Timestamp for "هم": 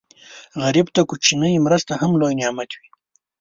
2.01-2.11